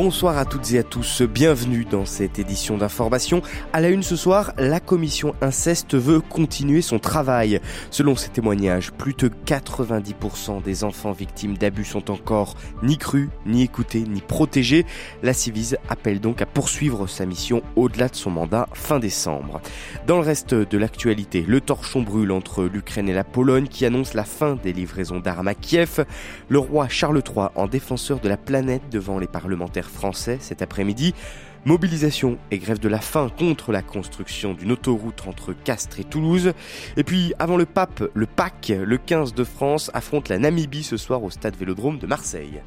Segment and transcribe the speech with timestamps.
[0.00, 3.42] Bonsoir à toutes et à tous, bienvenue dans cette édition d'information.
[3.72, 7.60] À la une ce soir, la commission inceste veut continuer son travail.
[7.90, 13.64] Selon ses témoignages, plus de 90% des enfants victimes d'abus sont encore ni crus, ni
[13.64, 14.86] écoutés, ni protégés.
[15.24, 19.60] La Civise appelle donc à poursuivre sa mission au-delà de son mandat fin décembre.
[20.06, 24.14] Dans le reste de l'actualité, le torchon brûle entre l'Ukraine et la Pologne qui annonce
[24.14, 26.04] la fin des livraisons d'armes à Kiev.
[26.48, 31.14] Le roi Charles III en défenseur de la planète devant les parlementaires français cet après-midi.
[31.64, 36.52] Mobilisation et grève de la faim contre la construction d'une autoroute entre Castres et Toulouse.
[36.96, 40.96] Et puis, avant le pape, le PAC, le 15 de France, affronte la Namibie ce
[40.96, 42.62] soir au stade Vélodrome de Marseille.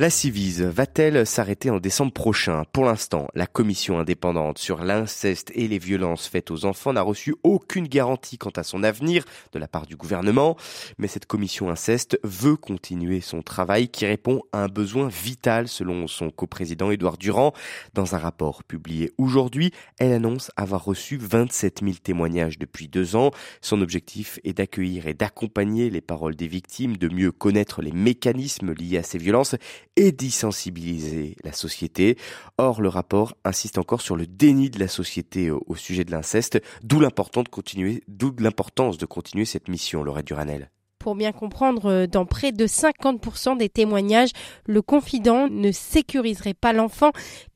[0.00, 2.64] La Civise va-t-elle s'arrêter en décembre prochain?
[2.72, 7.34] Pour l'instant, la commission indépendante sur l'inceste et les violences faites aux enfants n'a reçu
[7.42, 10.56] aucune garantie quant à son avenir de la part du gouvernement,
[10.96, 16.06] mais cette commission inceste veut continuer son travail qui répond à un besoin vital selon
[16.06, 17.52] son coprésident Édouard Durand.
[17.92, 23.32] Dans un rapport publié aujourd'hui, elle annonce avoir reçu 27 000 témoignages depuis deux ans.
[23.60, 28.72] Son objectif est d'accueillir et d'accompagner les paroles des victimes, de mieux connaître les mécanismes
[28.72, 29.56] liés à ces violences
[29.96, 32.16] et d'y sensibiliser la société.
[32.58, 36.60] Or, le rapport insiste encore sur le déni de la société au, sujet de l'inceste,
[36.82, 40.70] d'où l'importance de continuer, de continuer cette mission, Laurette Duranel.
[40.98, 44.32] Pour bien comprendre, euh, dans près de 50% des témoignages,
[44.66, 47.10] le confident ne sécuriserait pas l'enfant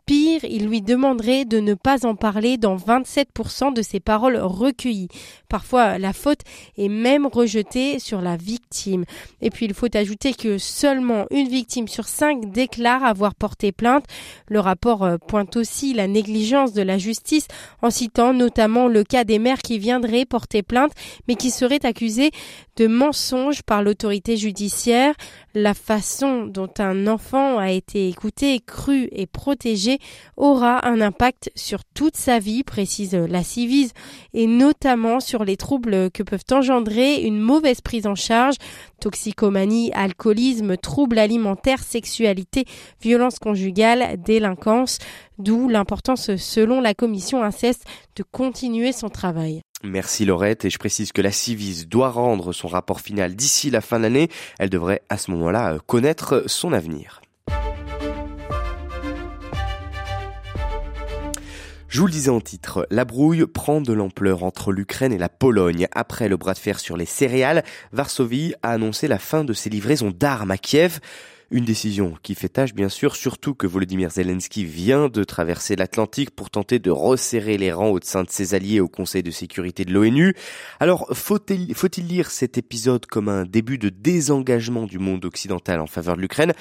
[0.07, 5.09] Pire, il lui demanderait de ne pas en parler dans 27% de ses paroles recueillies.
[5.49, 6.41] Parfois, la faute
[6.77, 9.05] est même rejetée sur la victime.
[9.41, 14.05] Et puis, il faut ajouter que seulement une victime sur cinq déclare avoir porté plainte.
[14.49, 17.49] Le rapport euh, pointe aussi la négligence de la justice
[17.81, 20.93] en citant notamment le cas des mères qui viendraient porter plainte
[21.29, 22.31] mais qui seraient accusées
[22.77, 25.15] de mensonges par l'autorité judiciaire.
[25.55, 29.94] La façon dont un enfant a été écouté, cru et protégé
[30.37, 33.93] aura un impact sur toute sa vie, précise la Civise,
[34.33, 38.57] et notamment sur les troubles que peuvent engendrer une mauvaise prise en charge,
[39.01, 42.65] toxicomanie, alcoolisme, troubles alimentaires, sexualité,
[43.01, 44.99] violence conjugale, délinquance,
[45.39, 47.85] d'où l'importance, selon la commission inceste,
[48.17, 49.63] de continuer son travail.
[49.83, 53.83] Merci Laurette et je précise que la Civise doit rendre son rapport final d'ici la
[53.83, 54.29] fin de l'année.
[54.59, 57.21] Elle devrait à ce moment-là connaître son avenir.
[61.89, 65.29] Je vous le disais en titre, la brouille prend de l'ampleur entre l'Ukraine et la
[65.29, 65.87] Pologne.
[65.93, 67.63] Après le bras de fer sur les céréales,
[67.93, 70.99] Varsovie a annoncé la fin de ses livraisons d'armes à Kiev.
[71.51, 76.31] Une décision qui fait tâche bien sûr, surtout que Volodymyr Zelensky vient de traverser l'Atlantique
[76.31, 79.85] pour tenter de resserrer les rangs au sein de ses alliés au Conseil de sécurité
[79.85, 80.35] de l'ONU.
[80.81, 85.87] Alors faut-il faut lire cet épisode comme un début de désengagement du monde occidental en
[85.87, 86.55] faveur de l'Ukraine?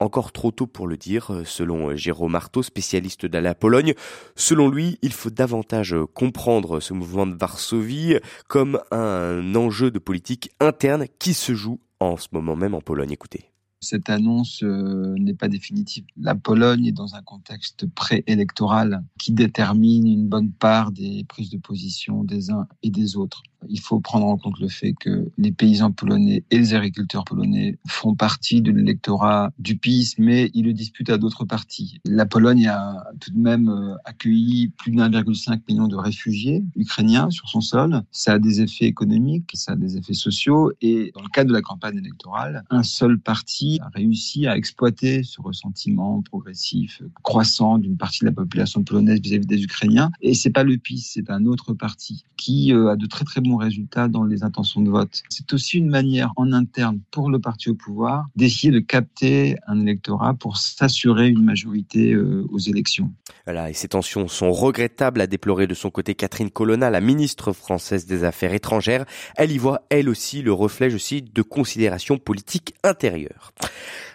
[0.00, 3.94] Encore trop tôt pour le dire, euh, selon euh, Jérôme Marteau, spécialiste de la Pologne.
[4.36, 9.98] Selon lui, il faut davantage euh, comprendre ce mouvement de Varsovie comme un enjeu de
[9.98, 13.12] politique interne qui se joue en ce moment même en Pologne.
[13.12, 13.50] Écoutez.
[13.80, 16.04] Cette annonce n'est pas définitive.
[16.16, 21.58] La Pologne est dans un contexte préélectoral qui détermine une bonne part des prises de
[21.58, 23.42] position des uns et des autres.
[23.68, 27.78] Il faut prendre en compte le fait que les paysans polonais et les agriculteurs polonais
[27.88, 31.98] font partie de l'électorat du PiS, mais ils le disputent à d'autres partis.
[32.04, 37.30] La Pologne a tout de même euh, accueilli plus de 1,5 million de réfugiés ukrainiens
[37.30, 38.02] sur son sol.
[38.12, 41.54] Ça a des effets économiques, ça a des effets sociaux, et dans le cadre de
[41.54, 47.96] la campagne électorale, un seul parti a réussi à exploiter ce ressentiment progressif, croissant d'une
[47.96, 50.10] partie de la population polonaise vis-à-vis des Ukrainiens.
[50.20, 53.42] Et c'est pas le PiS, c'est un autre parti qui euh, a de très très
[53.58, 55.22] résultat dans les intentions de vote.
[55.28, 59.80] C'est aussi une manière en interne pour le parti au pouvoir d'essayer de capter un
[59.80, 63.12] électorat pour s'assurer une majorité euh, aux élections.
[63.44, 67.52] Voilà, et ces tensions sont regrettables, a déploré de son côté Catherine Colonna, la ministre
[67.52, 69.04] française des Affaires étrangères.
[69.36, 73.52] Elle y voit, elle aussi, le reflet, je de considérations politiques intérieures.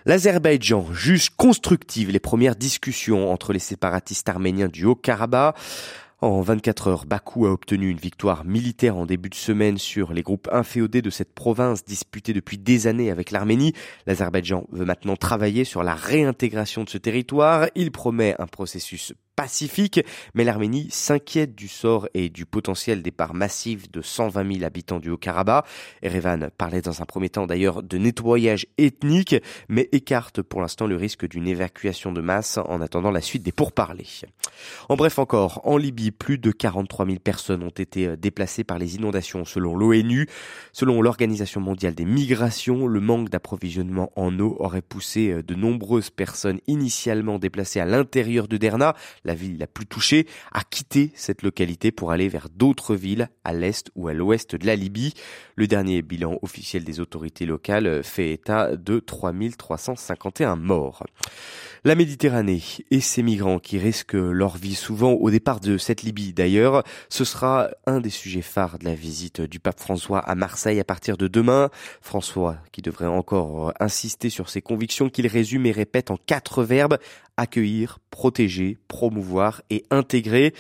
[0.06, 5.56] L'Azerbaïdjan juge constructive les premières discussions entre les séparatistes arméniens du Haut-Karabakh.
[6.24, 10.22] En 24 heures, Bakou a obtenu une victoire militaire en début de semaine sur les
[10.22, 13.74] groupes inféodés de cette province disputée depuis des années avec l'Arménie.
[14.08, 17.68] L'Azerbaïdjan veut maintenant travailler sur la réintégration de ce territoire.
[17.76, 20.00] Il promet un processus pacifique,
[20.34, 25.10] mais l'Arménie s'inquiète du sort et du potentiel départ massif de 120 000 habitants du
[25.10, 25.66] Haut-Karabakh.
[26.02, 29.36] Erevan parlait dans un premier temps d'ailleurs de nettoyage ethnique,
[29.70, 33.52] mais écarte pour l'instant le risque d'une évacuation de masse en attendant la suite des
[33.52, 34.24] pourparlers.
[34.90, 38.80] En bref encore, en Libye, plus de 43 000 personnes ont été euh, déplacées par
[38.80, 40.28] les inondations selon l'ONU.
[40.72, 46.10] Selon l'Organisation mondiale des migrations, le manque d'approvisionnement en eau aurait poussé euh, de nombreuses
[46.10, 51.42] personnes initialement déplacées à l'intérieur de Derna, la ville la plus touchée, à quitter cette
[51.42, 55.14] localité pour aller vers d'autres villes à l'est ou à l'ouest de la Libye.
[55.56, 61.04] Le dernier bilan officiel des autorités locales fait état de 3351 morts.
[61.86, 62.62] La Méditerranée
[62.92, 67.26] et ses migrants qui risquent leur vie souvent au départ de cette Libye d'ailleurs, ce
[67.26, 71.18] sera un des sujets phares de la visite du pape François à Marseille à partir
[71.18, 71.70] de demain.
[72.02, 76.98] François qui devrait encore insister sur ses convictions qu'il résume et répète en quatre verbes
[77.38, 80.54] accueillir, protéger, promouvoir et intégrer.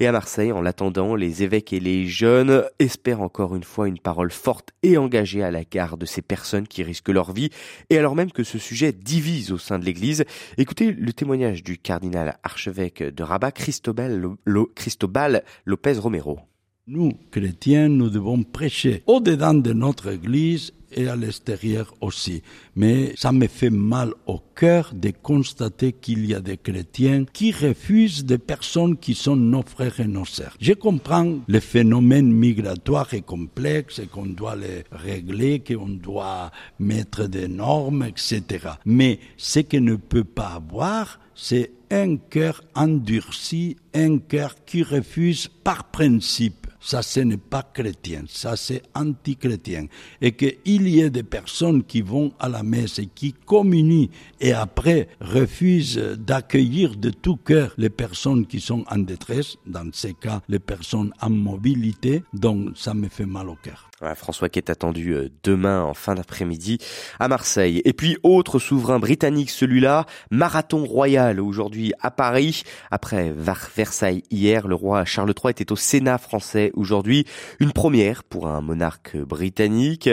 [0.00, 3.98] Et à Marseille, en l'attendant, les évêques et les jeunes espèrent encore une fois une
[3.98, 7.50] parole forte et engagée à l'égard de ces personnes qui risquent leur vie,
[7.90, 10.24] et alors même que ce sujet divise au sein de l'Église.
[10.56, 14.28] Écoutez le témoignage du cardinal archevêque de Rabat, Cristobal,
[14.74, 16.40] Cristobal Lopez Romero.
[16.86, 22.42] Nous, chrétiens, nous devons prêcher au-dedans de notre Église et à l'extérieur aussi.
[22.76, 27.52] Mais ça me fait mal au cœur de constater qu'il y a des chrétiens qui
[27.52, 30.56] refusent des personnes qui sont nos frères et nos sœurs.
[30.60, 37.26] Je comprends le phénomène migratoire est complexe et qu'on doit les régler, qu'on doit mettre
[37.26, 38.42] des normes, etc.
[38.84, 45.48] Mais ce que ne peut pas avoir, c'est un cœur endurci, un cœur qui refuse
[45.48, 49.88] par principe ça ce n'est pas chrétien, ça c'est anti-chrétien.
[50.22, 54.08] Et qu'il y ait des personnes qui vont à la messe et qui communient
[54.40, 60.14] et après refusent d'accueillir de tout cœur les personnes qui sont en détresse, dans ces
[60.14, 63.87] cas les personnes en mobilité, donc ça me fait mal au cœur.
[64.14, 66.78] François qui est attendu euh, demain en fin d'après-midi
[67.18, 67.82] à Marseille.
[67.84, 72.62] Et puis autre souverain britannique, celui-là, marathon royal aujourd'hui à Paris.
[72.90, 77.24] Après Versailles hier, le roi Charles III était au Sénat français aujourd'hui.
[77.60, 80.08] Une première pour un monarque britannique.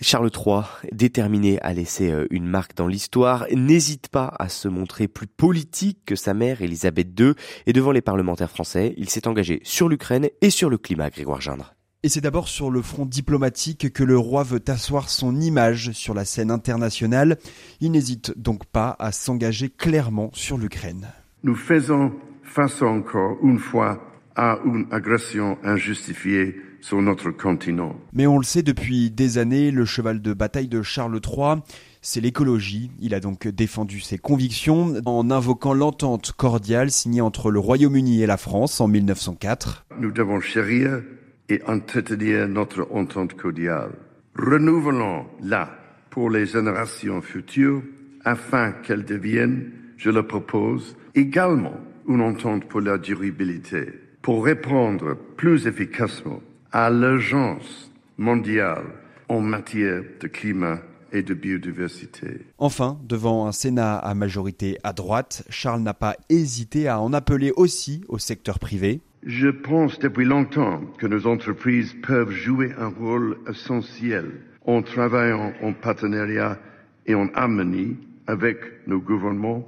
[0.00, 0.62] Charles III,
[0.92, 5.98] déterminé à laisser euh, une marque dans l'histoire, n'hésite pas à se montrer plus politique
[6.06, 7.32] que sa mère Elisabeth II.
[7.66, 11.40] Et devant les parlementaires français, il s'est engagé sur l'Ukraine et sur le climat, Grégoire
[11.40, 11.74] Gindre.
[12.04, 16.14] Et c'est d'abord sur le front diplomatique que le roi veut asseoir son image sur
[16.14, 17.38] la scène internationale.
[17.80, 21.08] Il n'hésite donc pas à s'engager clairement sur l'Ukraine.
[21.42, 22.12] Nous faisons
[22.44, 24.00] face encore une fois
[24.36, 27.96] à une agression injustifiée sur notre continent.
[28.12, 31.56] Mais on le sait depuis des années, le cheval de bataille de Charles III,
[32.00, 32.92] c'est l'écologie.
[33.00, 38.26] Il a donc défendu ses convictions en invoquant l'entente cordiale signée entre le Royaume-Uni et
[38.26, 39.86] la France en 1904.
[39.98, 41.02] Nous devons chérir
[41.48, 43.92] et entretenir notre entente cordiale.
[44.36, 45.70] Renouvelons-la
[46.10, 47.82] pour les générations futures
[48.24, 53.88] afin qu'elle devienne, je le propose, également une entente pour la durabilité,
[54.22, 56.40] pour répondre plus efficacement
[56.72, 58.84] à l'urgence mondiale
[59.28, 60.80] en matière de climat
[61.12, 62.46] et de biodiversité.
[62.58, 67.52] Enfin, devant un Sénat à majorité à droite, Charles n'a pas hésité à en appeler
[67.56, 69.00] aussi au secteur privé.
[69.24, 74.30] Je pense depuis longtemps que nos entreprises peuvent jouer un rôle essentiel
[74.64, 76.58] en travaillant en partenariat
[77.06, 79.66] et en harmonie avec nos gouvernements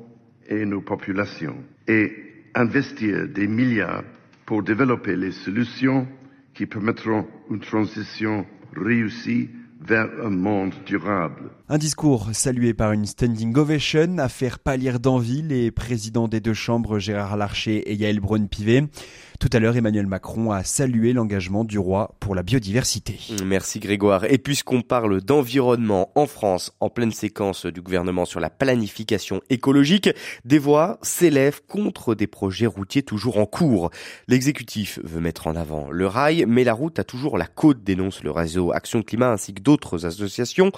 [0.48, 1.56] et nos populations
[1.88, 2.12] et
[2.54, 4.04] investir des milliards
[4.46, 6.06] pour développer les solutions
[6.54, 8.46] qui permettront une transition
[8.76, 9.48] réussie
[9.80, 11.50] vers un monde durable.
[11.68, 16.54] Un discours salué par une standing ovation à faire pâlir d'envie les présidents des deux
[16.54, 18.88] chambres Gérard Larcher et Yael Braun-Pivet.
[19.40, 23.18] Tout à l'heure, Emmanuel Macron a salué l'engagement du roi pour la biodiversité.
[23.42, 24.26] Merci Grégoire.
[24.26, 30.10] Et puisqu'on parle d'environnement en France, en pleine séquence du gouvernement sur la planification écologique,
[30.44, 33.88] des voix s'élèvent contre des projets routiers toujours en cours.
[34.28, 38.22] L'exécutif veut mettre en avant le rail, mais la route a toujours la côte, dénonce
[38.22, 40.70] le réseau Action Climat ainsi que d'autres associations.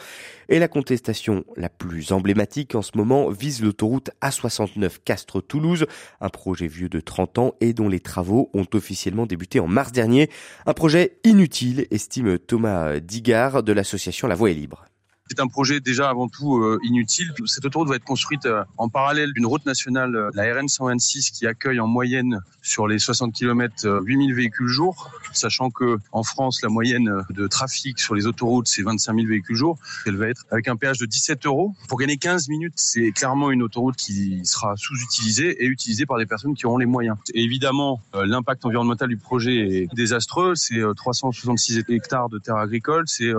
[0.49, 5.87] Et la contestation la plus emblématique en ce moment vise l'autoroute A69 Castres-Toulouse,
[6.21, 9.93] un projet vieux de 30 ans et dont les travaux ont officiellement débuté en mars
[9.93, 10.31] dernier.
[10.67, 14.85] Un projet inutile, estime Thomas Digard de l'association La Voie est libre.
[15.29, 17.33] C'est un projet déjà avant tout euh, inutile.
[17.47, 21.31] Cette autoroute va être construite euh, en parallèle d'une route nationale, euh, la RN 126,
[21.31, 26.61] qui accueille en moyenne sur les 60 km 8000 véhicules jour, sachant que en France
[26.63, 29.79] la moyenne de trafic sur les autoroutes c'est 25 000 véhicules jour.
[30.07, 32.75] Elle va être avec un péage de 17 euros pour gagner 15 minutes.
[32.77, 36.87] C'est clairement une autoroute qui sera sous-utilisée et utilisée par des personnes qui auront les
[36.87, 37.17] moyens.
[37.35, 40.55] Évidemment, l'impact environnemental du projet est désastreux.
[40.55, 43.33] C'est 366 hectares de terres agricoles, c'est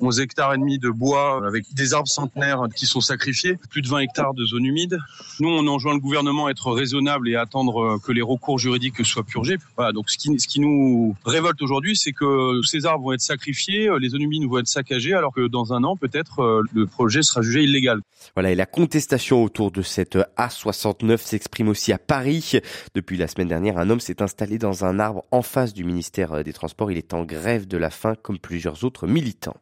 [0.00, 3.88] 11 hectares et demi de bois avec des arbres centenaires qui sont sacrifiés, plus de
[3.88, 4.98] 20 hectares de zones humides.
[5.40, 9.04] Nous, on enjoint le gouvernement à être raisonnable et à attendre que les recours juridiques
[9.04, 9.56] soient purgés.
[9.76, 13.20] Voilà, donc ce qui, ce qui nous révolte aujourd'hui, c'est que ces arbres vont être
[13.20, 17.22] sacrifiés, les zones humides vont être saccagées, alors que dans un an, peut-être, le projet
[17.22, 18.00] sera jugé illégal.
[18.34, 22.60] Voilà, et la contestation autour de cette A69 s'exprime aussi à Paris.
[22.94, 26.42] Depuis la semaine dernière, un homme s'est installé dans un arbre en face du ministère
[26.42, 26.90] des Transports.
[26.90, 29.56] Il est en grève de la faim, comme plusieurs autres militants.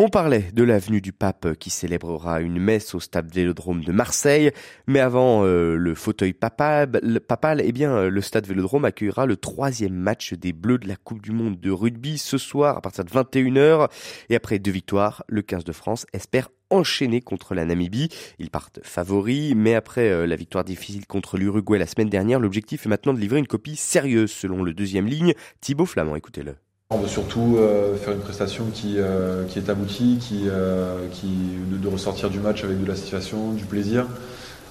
[0.00, 4.52] On parlait de l'avenue du Pape qui célébrera une messe au stade Vélodrome de Marseille,
[4.86, 10.34] mais avant euh, le fauteuil papal, eh bien le stade Vélodrome accueillera le troisième match
[10.34, 13.90] des Bleus de la Coupe du Monde de rugby ce soir à partir de 21h.
[14.30, 18.08] Et après deux victoires, le 15 de France espère enchaîner contre la Namibie.
[18.38, 22.86] Ils partent favoris, mais après euh, la victoire difficile contre l'Uruguay la semaine dernière, l'objectif
[22.86, 26.14] est maintenant de livrer une copie sérieuse selon le deuxième ligne, Thibaut Flamand.
[26.14, 26.54] Écoutez-le.
[26.90, 31.26] On veut surtout euh, faire une prestation qui, euh, qui est aboutie, qui, euh, qui
[31.70, 34.06] de, de, ressortir du match avec de la situation, du plaisir.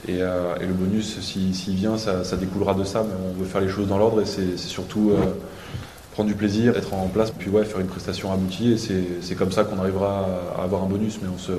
[0.07, 3.03] Et, et le bonus, s'il si, vient, ça, ça, découlera de ça.
[3.03, 5.12] Mais on veut faire les choses dans l'ordre et c'est surtout
[6.13, 8.71] prendre du plaisir, être en place, puis ouais, faire une prestation aboutie.
[8.71, 8.77] Et
[9.21, 10.25] c'est comme ça qu'on arrivera
[10.57, 11.19] à avoir un bonus.
[11.21, 11.51] Mais on se,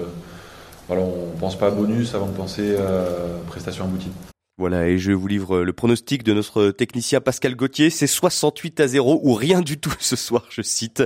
[0.89, 3.05] voilà, on pense pas à bonus avant de penser à
[3.49, 4.11] prestation aboutie.
[4.59, 7.91] Voilà, et je vous livre le pronostic de notre technicien Pascal Gauthier.
[7.91, 11.05] C'est 68 à 0 ou rien du tout ce soir, je cite.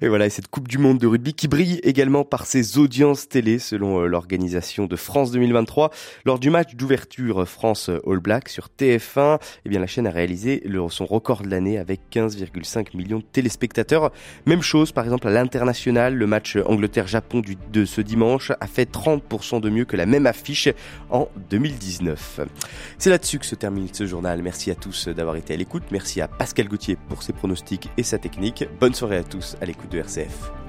[0.00, 3.28] Et voilà, et cette Coupe du Monde de rugby qui brille également par ses audiences
[3.28, 5.90] télé selon euh, l'organisation de France 2023.
[6.24, 10.62] Lors du match d'ouverture France All Black sur TF1, eh bien, la chaîne a réalisé
[10.88, 14.10] son record de l'année avec 15,5 millions de téléspectateurs.
[14.46, 19.60] Même chose, par exemple, à l'international, le match Angleterre-Japon de ce dimanche a fait 30%
[19.60, 20.70] de mieux que la même affiche
[21.10, 22.40] en 2019.
[22.98, 24.42] C'est là-dessus que se termine ce journal.
[24.42, 25.84] Merci à tous d'avoir été à l'écoute.
[25.90, 28.64] Merci à Pascal Gauthier pour ses pronostics et sa technique.
[28.80, 30.65] Bonne soirée à tous à l'écoute de RCF.